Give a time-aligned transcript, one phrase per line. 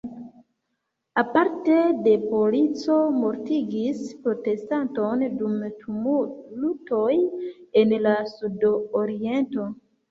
[1.21, 1.75] Aparte
[2.07, 7.15] la polico mortigis protestanton dum tumultoj
[7.85, 9.73] en la sudaoriento.